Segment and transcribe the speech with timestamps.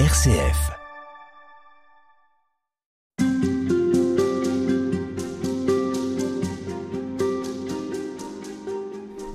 [0.00, 0.72] RCF.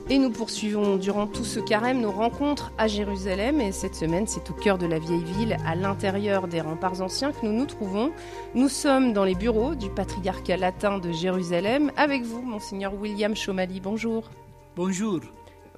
[0.10, 3.62] Et nous poursuivons durant tout ce carême nos rencontres à Jérusalem.
[3.62, 7.32] Et cette semaine, c'est au cœur de la vieille ville, à l'intérieur des remparts anciens,
[7.32, 8.12] que nous nous trouvons.
[8.54, 11.90] Nous sommes dans les bureaux du patriarcat latin de Jérusalem.
[11.96, 13.80] Avec vous, Monseigneur William Chomali.
[13.80, 14.30] Bonjour.
[14.76, 15.22] Bonjour.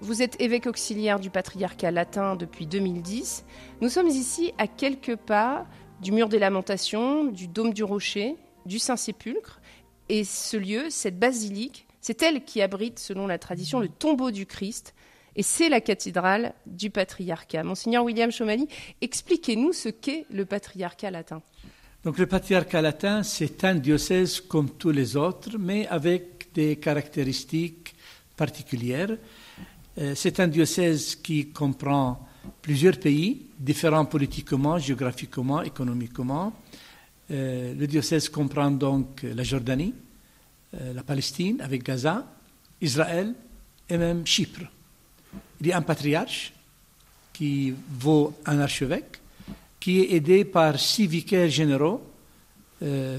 [0.02, 3.46] Vous êtes évêque auxiliaire du patriarcat latin depuis 2010.
[3.82, 5.68] Nous sommes ici à quelques pas
[6.02, 9.62] du mur des lamentations, du dôme du rocher, du Saint-Sépulcre.
[10.10, 14.48] Et ce lieu, cette basilique, c'est elle qui abrite, selon la tradition, le tombeau du
[14.48, 14.96] Christ.
[15.36, 17.64] Et c'est la cathédrale du patriarcat.
[17.64, 18.68] Monseigneur William Chomali,
[19.02, 21.44] expliquez-nous ce qu'est le patriarcat latin.
[22.04, 27.94] Donc le patriarcat latin, c'est un diocèse comme tous les autres, mais avec des caractéristiques
[28.36, 29.16] particulières.
[29.98, 32.28] Euh, c'est un diocèse qui comprend
[32.62, 36.54] plusieurs pays, différents politiquement, géographiquement, économiquement.
[37.30, 39.94] Euh, le diocèse comprend donc la Jordanie,
[40.76, 42.26] euh, la Palestine avec Gaza,
[42.82, 43.34] Israël
[43.90, 44.62] et même Chypre.
[45.60, 46.54] Il y a un patriarche
[47.34, 49.20] qui vaut un archevêque,
[49.80, 52.02] qui est aidé par six vicaires généraux.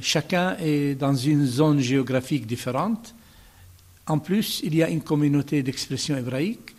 [0.01, 3.15] Chacun est dans une zone géographique différente.
[4.07, 6.75] En plus, il y a une communauté d'expression hébraïque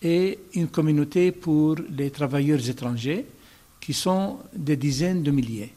[0.00, 3.26] et une communauté pour les travailleurs étrangers,
[3.80, 5.72] qui sont des dizaines de milliers.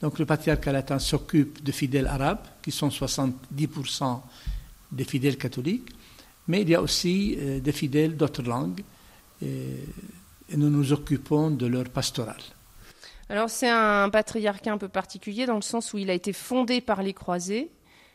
[0.00, 4.20] Donc le patriarcat latin s'occupe de fidèles arabes, qui sont 70%
[4.90, 5.90] des fidèles catholiques,
[6.48, 8.80] mais il y a aussi euh, des fidèles d'autres langues,
[9.42, 9.76] et,
[10.50, 12.40] et, nous nous occupons de leur pastoral.
[13.28, 16.80] Alors c'est un patriarcat un peu particulier dans le sens où il a été fondé
[16.80, 17.70] par les croisés,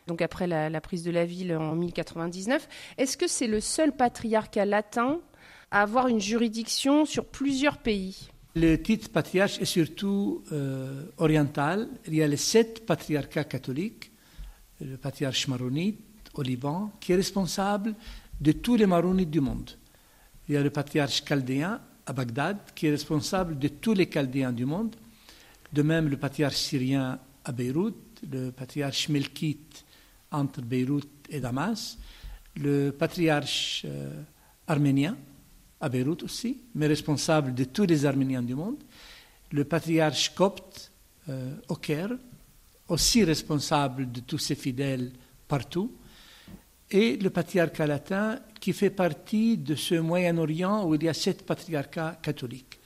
[0.06, 2.68] donc après la, prise de la ville en 1099.
[2.98, 5.20] Est-ce que c'est le seul patriarcat latin
[5.70, 8.28] à avoir une juridiction sur plusieurs pays?
[8.54, 11.88] Le titre patriarche est surtout euh, oriental.
[12.06, 14.10] Il y a les sept patriarcats catholiques,
[14.80, 16.00] le patriarche maronite
[16.34, 17.94] au Liban, qui est responsable
[18.40, 19.70] de tous les maronites du monde.
[20.48, 24.52] Il y a le patriarche chaldéen à Bagdad, qui est responsable de tous les chaldéens
[24.52, 24.94] du monde.
[25.72, 27.96] De même, le patriarche syrien à Beyrouth,
[28.30, 29.84] le patriarche melkite
[30.30, 31.98] entre Beyrouth et Damas,
[32.56, 34.22] le patriarche euh,
[34.66, 35.16] arménien
[35.80, 38.78] à Beyrouth aussi, mais responsable de tous les Arméniens du monde,
[39.52, 40.90] le patriarche copte
[41.28, 42.12] euh, au Caire,
[42.88, 45.12] aussi responsable de tous ses fidèles
[45.48, 45.92] partout,
[46.90, 51.44] et le patriarcat latin qui fait partie de ce Moyen-Orient où il y a sept
[51.44, 52.78] patriarcats catholiques.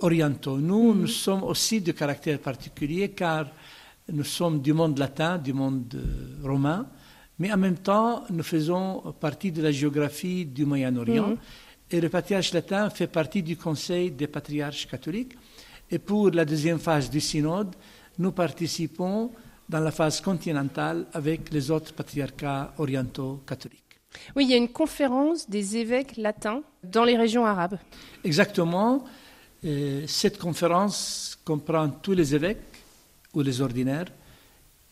[0.00, 0.58] Orientaux.
[0.58, 3.46] Nous, nous sommes aussi de caractère particulier car
[4.12, 6.86] nous sommes du monde latin, du monde euh, romain,
[7.38, 11.28] mais en même temps, nous faisons partie de la géographie du Moyen-Orient.
[11.28, 11.36] Mhm.
[11.90, 15.36] Et le patriarche latin fait partie du Conseil des patriarches catholiques.
[15.90, 17.74] Et pour la deuxième phase du synode,
[18.18, 19.30] nous participons
[19.68, 23.80] dans la phase continentale avec les autres patriarcats orientaux catholiques.
[24.36, 27.78] Oui, il y a une conférence des évêques latins dans les régions arabes.
[28.22, 29.04] Exactement.
[30.06, 32.73] Cette conférence comprend tous les évêques
[33.34, 34.06] ou les ordinaires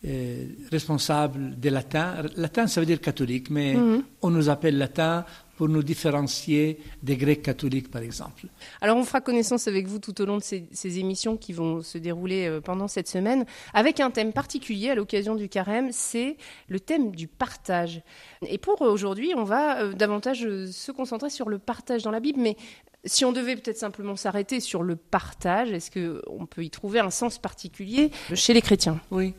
[0.05, 2.15] euh, responsables des latins.
[2.35, 4.03] Latin, ça veut dire catholique, mais Mhm.
[4.21, 5.23] on nous appelle latin
[5.55, 8.47] pour nous différencier des Grecs catholiques, par exemple.
[8.81, 11.81] Alors on fera connaissance avec vous tout au long de ces, ces émissions qui vont
[11.83, 16.37] se dérouler euh, pendant cette semaine, avec un thème particulier à l'occasion du carême, c'est
[16.67, 18.01] le thème du partage.
[18.47, 20.39] Et pour aujourd'hui, on va euh, davantage
[20.69, 22.57] se concentrer sur le partage dans la Bible, mais
[23.05, 27.09] si on devait peut-être simplement s'arrêter sur le partage, est-ce qu'on peut y trouver un
[27.09, 28.99] sens particulier chez les chrétiens?
[29.11, 29.33] Oui.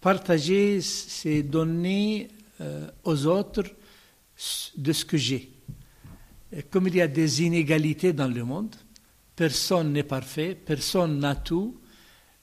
[0.00, 2.28] Partager, c'est donner
[2.60, 3.64] euh, aux autres
[4.76, 5.50] de ce que j'ai.
[6.70, 8.74] Comme il y a des inégalités dans le monde,
[9.36, 11.80] personne n'est parfait, personne n'a tout.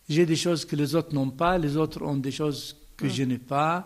[0.10, 3.24] J'ai des choses que les autres n'ont pas, les autres ont des choses que je
[3.24, 3.86] n'ai pas,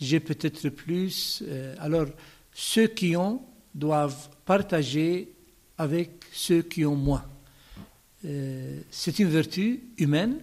[0.00, 1.42] j'ai peut-être plus.
[1.46, 2.06] Euh, alors,
[2.52, 3.42] ceux qui ont
[3.74, 5.32] doivent partager
[5.78, 7.24] avec ceux qui ont moins.
[8.24, 10.38] Euh, c'est une vertu humaine,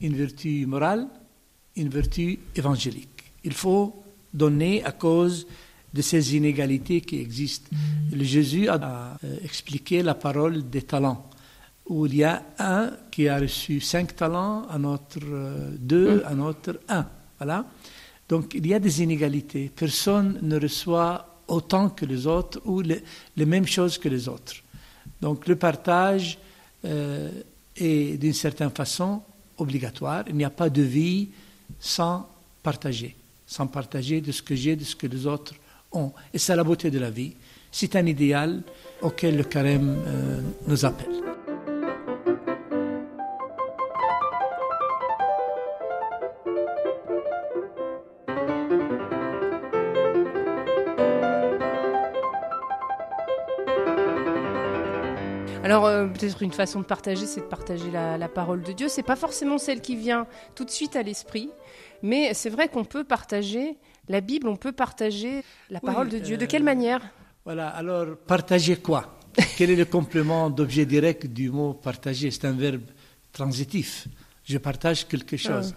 [0.00, 1.08] une vertu morale,
[1.76, 3.32] une vertu évangélique.
[3.42, 4.02] Il faut
[4.32, 5.46] donner à cause
[5.92, 7.70] de ces inégalités qui existent.
[8.12, 11.28] Jésus a euh, expliqué la parole des talents,
[11.86, 16.40] où il y a un qui a reçu cinq talents, un autre euh, deux, un
[16.40, 17.06] autre un.
[17.38, 17.66] Voilà.
[18.28, 19.70] Donc il y a des inégalités.
[19.74, 23.02] Personne ne reçoit autant que les autres ou les,
[23.36, 24.54] mêmes choses que les autres.
[25.20, 26.38] Donc le partage
[26.84, 27.30] euh,
[27.76, 29.22] est d'une certaine façon
[29.58, 30.24] obligatoire.
[30.28, 31.28] Il n'y a pas de vie
[31.78, 32.28] sans
[32.62, 35.54] partager, sans partager de ce que j'ai, de ce que les autres
[35.92, 36.12] ont.
[36.32, 37.34] Et c'est la beauté de la vie.
[37.70, 38.62] C'est un idéal
[39.02, 41.33] auquel le carême euh, nous appelle.
[55.74, 58.86] Alors euh, peut-être une façon de partager, c'est de partager la, la parole de Dieu.
[58.88, 61.50] C'est pas forcément celle qui vient tout de suite à l'esprit,
[62.00, 63.76] mais c'est vrai qu'on peut partager
[64.08, 66.36] la Bible, on peut partager la Oui, parole de Dieu.
[66.36, 67.02] De euh, quelle manière?
[67.44, 69.18] Voilà, alors partager quoi?
[69.56, 72.30] Quel est le complément d'objet direct du mot partager?
[72.30, 72.82] C'est un verbe
[73.32, 74.06] transitif.
[74.44, 75.74] Je partage quelque chose.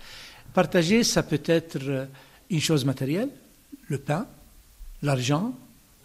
[0.54, 2.06] Partager, ça peut être euh,
[2.52, 3.30] une chose matérielle,
[3.88, 4.28] le pain,
[5.02, 5.56] l'argent,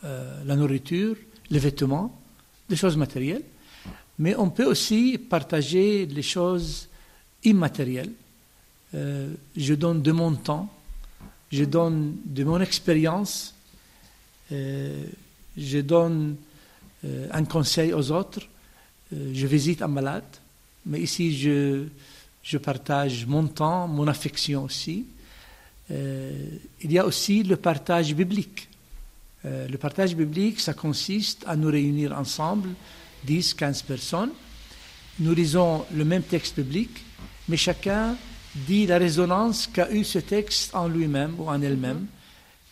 [0.04, 1.14] euh, la nourriture,
[1.50, 2.18] les vêtements,
[2.70, 3.42] des choses matérielles.
[4.22, 6.86] Mais on peut aussi partager les choses
[7.42, 8.12] immatérielles.
[8.94, 10.72] Euh, je donne de mon temps,
[11.50, 13.52] je donne de mon expérience,
[14.52, 15.06] euh,
[15.56, 16.36] je donne
[17.04, 18.42] euh, un conseil aux autres,
[19.10, 20.30] je visite un malade,
[20.86, 21.86] mais ici je,
[22.44, 25.04] je partage mon temps, mon affection aussi.
[25.90, 28.68] Il y a aussi le partage biblique.
[29.44, 32.70] Le partage biblique, ça consiste à nous réunir ensemble,
[33.24, 34.30] 10, 15 personnes.
[35.20, 37.04] Nous lisons le même texte biblique,
[37.48, 38.16] mais chacun
[38.54, 42.06] dit la résonance qu'a eu ce texte en lui-même ou en elle-même.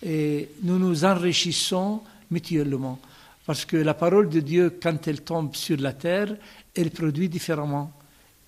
[0.03, 2.01] Et nous nous enrichissons
[2.31, 2.99] mutuellement.
[3.47, 6.37] Parce que la parole de Dieu, quand elle tombe sur la terre,
[6.75, 7.93] elle produit différemment.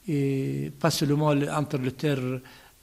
[0.08, 2.18] Et pas seulement le- entre le terre,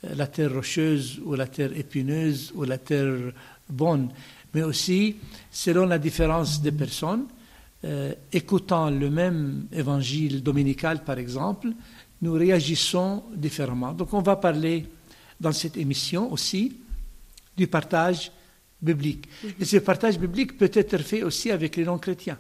[0.04, 3.33] la terre rocheuse ou la terre épineuse ou la terre
[3.69, 4.10] bonne,
[4.54, 5.16] mais aussi
[5.51, 7.25] selon la différence des personnes.
[7.86, 11.70] Euh, écoutant le même évangile dominical, par exemple,
[12.22, 13.94] nous réagissons différemment.
[13.94, 14.86] Donc on va parler
[15.40, 16.78] dans cette émission aussi
[17.56, 18.31] du partage
[18.81, 19.30] biblique.
[19.60, 22.38] Et ce partage biblique peut être fait aussi avec les non-chrétiens.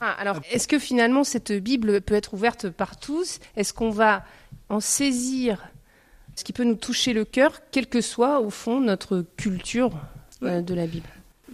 [0.00, 3.40] Ah, alors, est-ce que finalement cette Bible peut être ouverte par tous?
[3.56, 4.24] Est-ce qu'on va
[4.68, 5.62] en saisir
[6.34, 9.92] ce qui peut nous toucher le cœur, quelle que soit au fond notre culture
[10.42, 11.08] euh, de la Bible?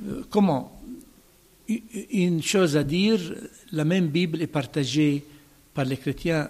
[0.09, 0.80] Euh, comment?
[2.13, 3.21] Une chose à dire,
[3.73, 5.25] la même Bible est partagée
[5.73, 6.49] par les chrétiens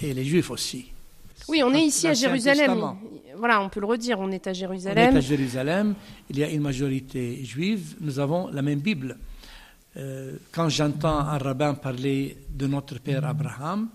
[0.00, 0.86] et les juifs aussi.
[1.48, 2.80] Oui, on est ici à Jérusalem.
[3.36, 5.16] Voilà, on peut le redire, on est à On est Jérusalem.
[5.16, 5.94] à Jérusalem,
[6.30, 9.18] il y a une majorité juive, nous avons la même Bible.
[9.96, 13.88] Euh, quand j'entends un rabbin parler de notre père Abraham,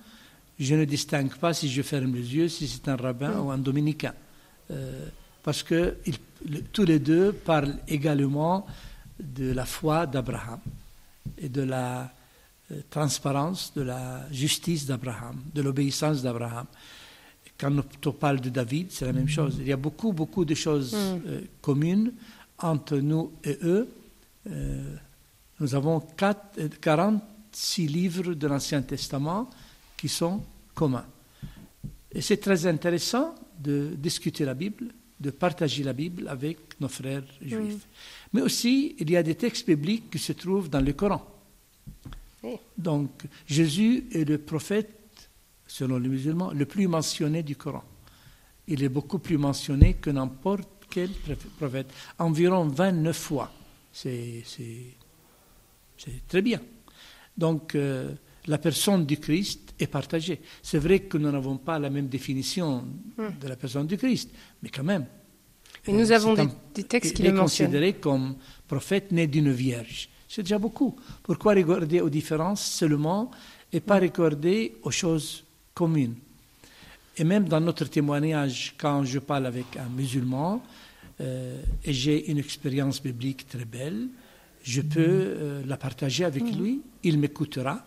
[0.60, 3.58] je ne distingue pas si je ferme les yeux si c'est un rabbin ou un
[3.58, 4.14] dominicain.
[4.70, 5.06] Euh,
[5.44, 5.96] parce que
[6.48, 8.66] le- tous les deux parlent également
[9.20, 10.60] de la foi d'Abraham
[11.38, 12.12] et de la
[12.72, 16.66] euh, transparence, de la justice d'Abraham, de l'obéissance d'Abraham.
[17.58, 17.72] Quand
[18.06, 19.58] on parle de David, c'est la même chose.
[19.60, 22.12] Il y a beaucoup, beaucoup de choses euh, communes
[22.60, 23.88] entre nous et eux.
[24.50, 24.96] Euh,
[25.60, 29.50] nous avons quatre- euh, 46 livres de l'Ancien Testament
[29.96, 30.44] qui sont
[30.76, 31.06] communs.
[32.12, 34.86] Et c'est très intéressant de discuter la Bible,
[35.20, 37.88] de partager la Bible avec nos frères juifs.
[38.34, 41.26] Mais aussi, il y a des textes bibliques qui se trouvent dans le Coran.
[42.44, 42.56] Oui.
[42.78, 45.30] Donc, Jésus est le prophète,
[45.66, 47.84] selon les musulmans, le plus mentionné du Coran.
[48.68, 51.10] Il est beaucoup plus mentionné que n'importe quel
[51.58, 51.92] prophète.
[52.20, 53.52] Environ 29 fois.
[53.92, 54.44] C'est
[56.28, 56.62] très bien.
[57.36, 58.14] Donc, euh,
[58.48, 60.42] la personne du Christ est partagée.
[60.62, 62.86] C'est vrai que nous n'avons pas la même définition
[63.18, 65.06] de la personne du Christ, mais quand même.
[65.88, 67.68] Et nous Euh, avons des, des textes qui il est le mentionnent.
[67.68, 68.36] considéré comme
[68.68, 70.10] prophète né d'une vierge.
[70.28, 70.96] C'est déjà beaucoup.
[71.24, 73.32] Pourquoi regarder aux différences seulement
[73.72, 76.16] et pas regarder aux choses communes?
[77.18, 80.62] Et même dans notre témoignage, quand je parle avec un musulman
[81.22, 84.10] euh, et j'ai une expérience biblique très belle,
[84.64, 87.86] je peux euh, la partager avec lui, il m'écoutera.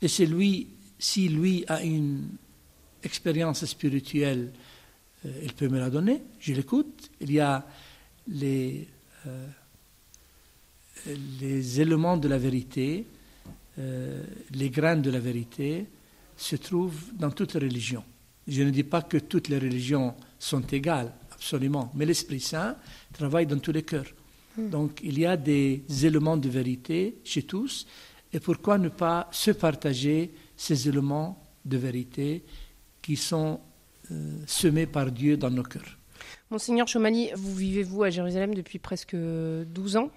[0.00, 0.66] Et c'est lui,
[0.98, 2.26] si lui a une
[3.04, 4.50] expérience spirituelle,
[5.24, 7.10] il peut me la donner, je l'écoute.
[7.20, 7.64] Il y a
[8.28, 8.88] les,
[9.26, 9.46] euh,
[11.40, 13.06] les éléments de la vérité,
[13.78, 15.86] euh, les graines de la vérité
[16.36, 18.04] se trouvent dans toutes les religions.
[18.46, 22.76] Je ne dis pas que toutes les religions sont égales, absolument, mais l'Esprit Saint
[23.12, 24.12] travaille dans tous les cœurs.
[24.56, 27.86] Donc il y a des éléments de vérité chez tous,
[28.32, 32.42] et pourquoi ne pas se partager ces éléments de vérité
[33.00, 33.60] qui sont
[34.10, 35.98] euh, semés par Dieu dans nos cœurs.
[36.50, 40.10] Monseigneur Chomali, vous vivez vous à Jérusalem depuis presque 12 ans.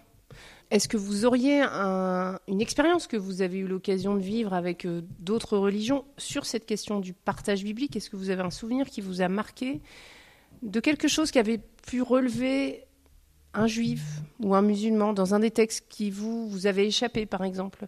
[0.71, 4.85] Est-ce que vous auriez un- une expérience que vous avez eu l'occasion de vivre avec
[4.85, 7.95] euh, d'autres religions sur cette question du partage biblique?
[7.95, 9.81] Est-ce que vous avez un souvenir qui vous a marqué
[10.63, 12.83] de quelque chose qui avait pu relever
[13.53, 14.01] un juif
[14.39, 17.85] ou un musulman dans un des textes qui vous, vous avez échappé, par exemple,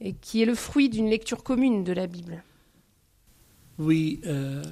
[0.00, 2.44] et qui est le fruit d'une lecture commune de la Bible?
[3.78, 4.62] Oui, euh,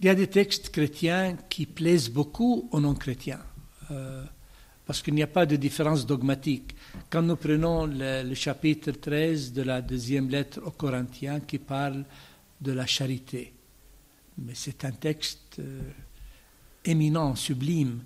[0.00, 3.42] il y a des textes chrétiens qui plaisent beaucoup aux non-chrétiens.
[3.90, 4.24] Euh,
[4.86, 6.74] parce qu'il n'y a pas de différence dogmatique.
[7.10, 12.04] Quand nous prenons le, chapitre 13 de la deuxième lettre aux Corinthiens qui parle
[12.60, 13.52] de la charité,
[14.38, 15.80] mais c'est un texte euh,
[16.84, 18.00] éminent, sublime.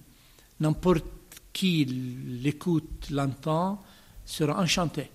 [0.60, 1.06] N'importe
[1.52, 3.82] qui l'écoute, l'entend,
[4.24, 5.10] sera enchanté.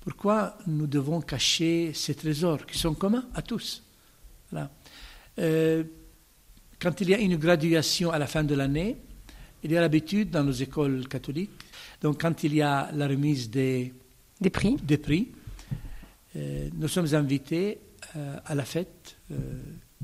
[0.00, 3.84] Pourquoi nous devons cacher ces trésors qui sont communs à tous?
[5.38, 5.84] Euh,
[6.82, 8.96] Quand il y a une graduation à la fin de l'année,
[9.62, 11.50] il y a l'habitude dans nos écoles catholiques,
[12.00, 13.94] donc quand il y a la remise des,
[14.40, 15.28] des prix, des prix
[16.34, 17.78] euh, nous sommes invités
[18.16, 19.16] euh, à la fête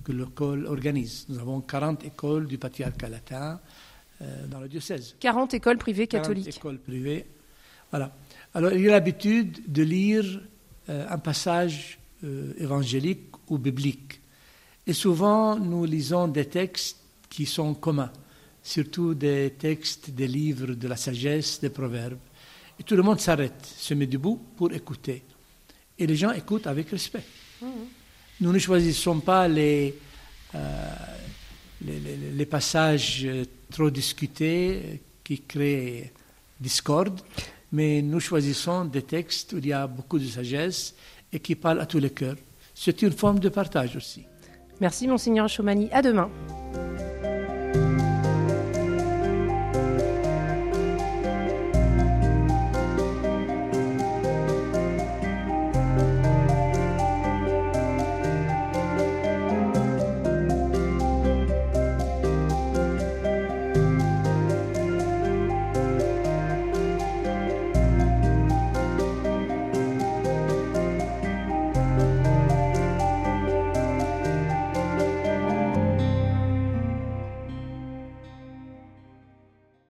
[0.04, 1.26] que l'école organise.
[1.28, 3.60] Nous avons 40 écoles du patriarcat latin
[4.48, 5.16] dans le diocèse.
[5.20, 6.44] 40 écoles privées catholiques.
[6.44, 7.26] 40 écoles privées,
[7.90, 8.14] voilà.
[8.54, 10.40] Alors, il y a l'habitude de lire
[10.88, 14.20] euh, un passage euh, évangélique ou biblique.
[14.88, 16.96] Et souvent, nous lisons des textes
[17.28, 18.10] qui sont communs,
[18.62, 22.16] surtout des textes des livres de la sagesse, des proverbes.
[22.80, 25.22] Et tout le monde s'arrête, se met debout pour écouter.
[25.98, 27.22] Et les gens écoutent avec respect.
[27.60, 27.66] Mmh.
[28.40, 29.94] Nous ne choisissons pas les,
[30.54, 30.90] euh,
[31.84, 32.00] les,
[32.34, 33.28] les, passages
[33.70, 36.12] trop discutés qui créent
[36.58, 37.20] discorde,
[37.72, 40.94] mais nous choisissons des textes où il y a beaucoup de sagesse
[41.30, 42.36] et qui parlent à tous les cœurs.
[42.74, 44.24] C'est une forme de partage aussi.
[44.80, 45.88] Merci, Monseigneur Chaumani.
[45.92, 46.30] À demain.